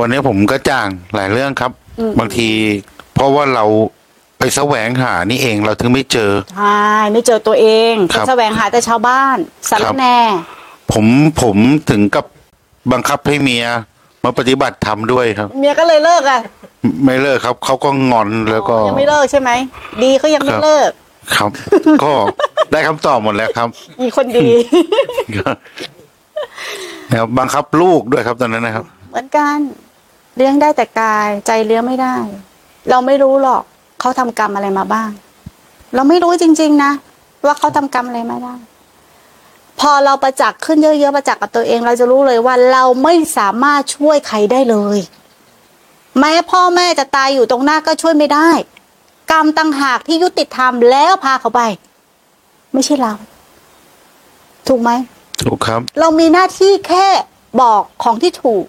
[0.00, 2.48] วันนี้ผมก็จ้างหลายเรื่องครับ อืม บางที
[3.14, 3.64] เพราะว่าเรา
[4.38, 9.36] ไปแสวงหานี่เองเราถึงไม่เจอ ใช่ไม่เจอตัวเองครับไปแสวงหาแต่ชาวบ้าน
[9.70, 10.18] สารครับ แหน่
[10.92, 11.06] ผม
[11.42, 11.56] ผม
[11.90, 12.24] ถึงกับ
[12.92, 13.66] บังคับให้เมีย
[14.24, 16.40] มาปฏิบัติธรรมด้วยครับ เมียก็เลยเลิกอะ
[17.04, 19.50] ไม่เลิกครับเขาก็งอนแล้วก็ ยังไม่เลิกใช่ไหม
[20.02, 20.90] ดีเขายังไม่ครับ เลิก
[21.36, 21.50] ครับ
[22.04, 22.12] ก็
[22.72, 23.68] ได้คำตอบหมดแล้วครับ
[24.02, 24.48] มีคนดี
[27.10, 29.58] นะครับบังคับลูกด้วยครับตอนนั้นนะครับ เหมือนกัน
[30.36, 32.16] เลี้ยงได้แต่กายใจเลี้ยงไม่ได้
[32.90, 33.62] เราไม่รู้หรอก
[34.00, 35.10] เขาทำกรรมอะไรมาบ้าง
[35.94, 36.92] เราไม่รู้จริง ๆ นะ
[37.44, 38.54] ว่าเขาทำกรรมอะไรมาได้
[39.80, 44.98] พอเราประจักษ์ขึ้นเยอะๆประจักษ์กับตัวเอง เราจะรู้เลยว่าเราไม่สามารถช่วยใครได้เลย
[46.18, 48.50] แม้พ่อแม่จะตายอยู่ตรงหน้าก็ช่วยไม่ได้
[49.32, 51.60] กรรมต่างหากที่ยุติธรรมแล้วพาเขาไป
[52.72, 53.14] ไม่ใช่เรา
[54.68, 54.90] ถูกไหม
[55.44, 57.06] ถูกครับ เรามีหน้าที่แค่
[57.60, 58.64] บอกของที่ถูก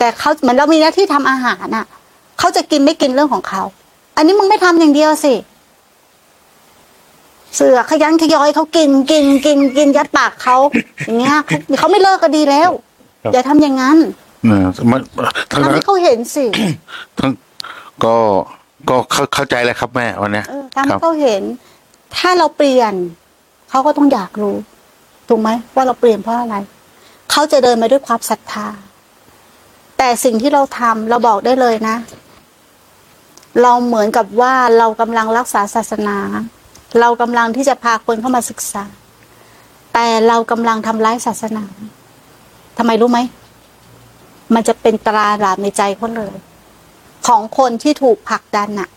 [0.00, 1.86] แต่เขาเหมือนเรามีหน้าที่ทำอาหารน่ะ
[2.38, 3.62] เขาจะกินไม่กินเรื่องของเขา
[4.16, 5.34] อันนี้มึงไม่ทำอย่างเดียวสิ
[7.54, 10.56] เสือขยันขยอยเขากินกินกินกินยัดปากเขา
[11.06, 12.70] อย่างเงี้ยเขาเขาไม่เลิกก็ดีแล้ว
[13.22, 13.98] ครับอย่าทำอย่างนั้น
[14.44, 15.00] เออมัน
[15.52, 16.44] ทั้งทำนั้นให้เขาเห็นสิ
[17.18, 17.30] ทั้ง
[18.04, 18.14] ก็
[18.88, 21.42] ก็เข้าเข้าใจแล้วครับแม่วันเนี้ยเออทำคให้รับเขาเห็น
[22.16, 22.94] ถ้าเราเปลี่ยน
[23.70, 24.56] เขาก็ต้องอยากรู้
[25.28, 26.56] ถูกไหมว่าเราเปลี่ยนเพราะอะไร
[27.30, 28.89] เขาจะเดินมาด้วยความศรัทธาแต่
[30.24, 31.96] สิ่งที่เราทำเราบอกได้เลยนะ
[33.62, 36.18] เราเหมือนกับว่าเรากำลังรักษาศาสนา
[37.00, 38.84] เรากำลังที่จะพาคนเข้ามาศึกษา
[39.94, 41.64] แต่เรากำลังทำร้ายศาสนา
[42.78, 43.18] ทำไมรู้ไหม
[44.54, 46.34] มันจะเป็นตราหลาบในใจเขาเลย
[47.26, 48.88] ของคนที่ถูกผลักดันน่ะ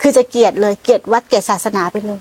[0.00, 2.20] คือจะเกลียดเลย เกลียดวัดเกลียดศาสนาไปเลย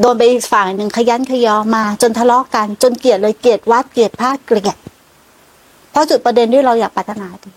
[0.00, 4.76] โดนไปอีกฝั่งหนึ่งขยันขยอมา จนทะเลาะกัน จนเกลียดเลยเกลียดวัดเกลียดพระเกลียด
[5.94, 7.50] เพราะจุดประเด็นที่เราอยากปรารถนาดี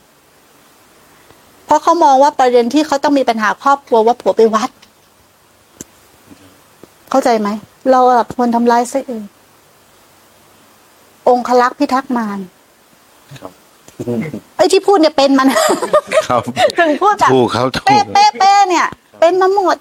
[1.65, 4.69] เพราะเขามองว่าประเด็นที่เขาต้องมีปัญหาครอบครัวว่าผัวไปวัด
[7.09, 7.49] เข้าใจไหม
[7.91, 9.23] เราอะควรทำร้ายซะเอง
[11.27, 12.39] องคลักษ์พิทักษ์มาร
[13.39, 13.51] ครับ
[14.55, 15.47] ไอ้ที่พูดเนี่ยเป็นมัน
[16.27, 16.43] ครับ
[16.79, 18.87] ถึงพูดแบบถูกครับถูเป๊ะกเป๊ะเป๊ะเนี่ย
[19.19, 19.77] เป็นมาหมด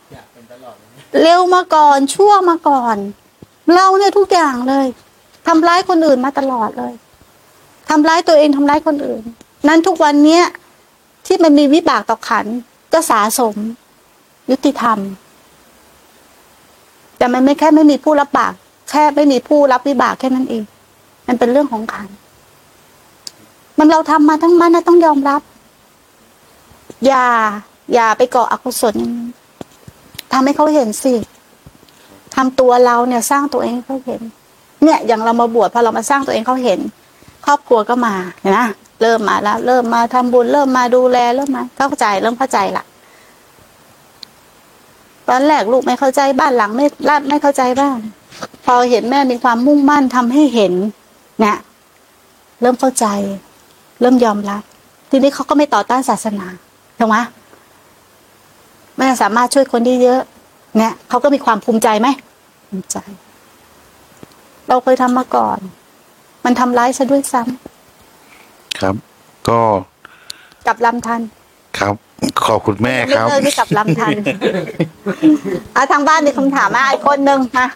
[1.23, 2.97] เร็วมาก่อนชั่วมาก่อน
[3.75, 4.87] เราเนี่ยทุกอย่างเลย
[5.47, 6.95] ทำร้ายคนอื่นมาตลอดเลย
[7.89, 9.23] ทำร้ายตัวเองทำร้ายคนอื่น
[9.69, 10.45] นั้นทุกวันเนี้ย
[11.27, 12.47] ที่มันมีวิบากต่อขัน
[12.93, 13.55] ก็สะสม
[14.51, 14.99] ยุติธรรม
[17.19, 18.53] แต่มันไม่แค่ไม่มีผู้รับบาก
[18.91, 20.63] แค่ไม่มีผู้รับวิบากแค่นั้นเอง
[21.27, 22.09] มันเป็นเรื่องของขัน
[23.79, 25.41] มันเราทำมาทั้งมันนะต้องยอมรับ
[27.07, 27.25] อย่า
[27.95, 29.31] อย่าไปก่ออกุศลอย่างนี้
[30.33, 31.15] ทำให้เขาเห็นสิ
[32.35, 34.21] ทำตัวเราเนี่ย สร้างตัวเองให้เขาเห็น
[34.83, 36.81] เนี่ย อย่างเรามาบวชพอเรามาสร้างตัวเองเขาเห็น
[37.47, 38.61] ครอบครัวก็มาเห็นไหม
[39.03, 42.85] เริ่มมาแล้ว เริ่มมาทำบุญ เริ่มมาดูแลเริ่มมาเข้าใจเริ่มเข้าใจละ
[45.29, 47.97] ตอนแรกลูกไม่เข้าใจบ้านหลังไม่รับไม่เข้าใจบ้าง
[48.65, 50.73] พอเห็นแม่มีความมุ่งมั่นทำให้เห็น
[51.41, 51.57] เนี่ย
[52.61, 53.07] เริ่มเข้าใจ
[54.01, 54.63] เริ่มยอมรับ
[55.11, 56.47] ทีนี้เขาก็ไม่ต่อต้านศาสนา
[56.99, 57.17] ถูกไหม
[58.99, 60.21] แม่สามารถช่วยคนได้เยอะ
[60.77, 62.09] เนี่ยเขาก็มีความภูมิใจไหม
[62.69, 62.97] ภูมิใจ
[64.69, 65.59] เราเคยทำมาก่อน
[66.47, 68.95] มันทำร้ายซะด้วยซ้ำครับ
[69.49, 69.61] ก็
[70.67, 71.21] กลับลำทัน
[71.79, 71.95] ครับ
[72.47, 74.13] ขอบคุณแม่ไม่ครับเลิกที่กลับลำทัน
[75.77, 77.67] อะทางบ้านมีคำถามมาอีกคนนึงมา